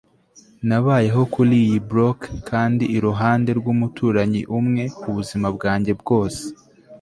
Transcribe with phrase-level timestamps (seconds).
[0.67, 2.19] nabayeho kuriyi blok,
[2.49, 6.43] kandi iruhande rwumuturanyi umwe, ubuzima bwanjye bwose